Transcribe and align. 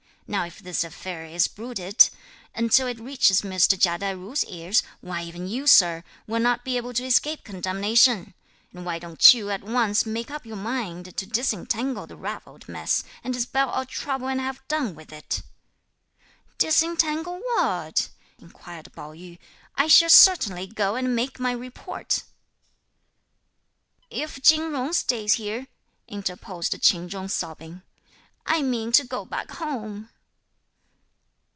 Now 0.27 0.45
if 0.45 0.59
this 0.59 0.85
affair 0.85 1.25
is 1.25 1.49
bruited, 1.49 2.07
until 2.55 2.87
it 2.87 3.01
reaches 3.01 3.41
Mr. 3.41 3.77
Chia 3.77 3.99
Tai 3.99 4.13
ju's 4.13 4.45
ears, 4.45 4.81
why 5.01 5.23
even 5.23 5.45
you, 5.45 5.67
sir, 5.67 6.05
will 6.25 6.39
not 6.39 6.63
be 6.63 6.77
able 6.77 6.93
to 6.93 7.03
escape 7.05 7.43
condemnation; 7.43 8.33
and 8.73 8.85
why 8.85 8.97
don't 8.97 9.33
you 9.33 9.49
at 9.49 9.61
once 9.61 10.05
make 10.05 10.31
up 10.31 10.45
your 10.45 10.55
mind 10.55 11.17
to 11.17 11.25
disentangle 11.25 12.07
the 12.07 12.15
ravelled 12.15 12.69
mess 12.69 13.03
and 13.25 13.33
dispel 13.33 13.69
all 13.71 13.83
trouble 13.85 14.29
and 14.29 14.39
have 14.39 14.65
done 14.69 14.95
with 14.95 15.11
it!" 15.11 15.43
"Disentangle 16.57 17.39
what?" 17.57 18.07
inquired 18.39 18.93
Pao 18.93 19.11
yü; 19.11 19.37
"I 19.75 19.87
shall 19.87 20.07
certainly 20.09 20.65
go 20.65 20.95
and 20.95 21.13
make 21.13 21.41
my 21.41 21.51
report." 21.51 22.23
"If 24.09 24.41
Chin 24.41 24.71
Jung 24.71 24.93
stays 24.93 25.33
here," 25.33 25.67
interposed 26.07 26.81
Ch'in 26.81 27.09
Chung 27.09 27.27
sobbing, 27.27 27.81
"I 28.45 28.61
mean 28.61 28.93
to 28.93 29.03
go 29.05 29.25
back 29.25 29.51
home." 29.51 30.07